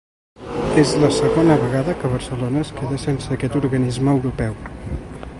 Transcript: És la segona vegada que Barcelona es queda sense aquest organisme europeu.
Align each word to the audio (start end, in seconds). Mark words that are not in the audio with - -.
És 0.83 0.93
la 1.01 1.09
segona 1.17 1.57
vegada 1.63 1.93
que 1.99 2.11
Barcelona 2.13 2.63
es 2.67 2.71
queda 2.79 2.99
sense 3.03 3.29
aquest 3.35 3.59
organisme 3.61 4.15
europeu. 4.15 4.57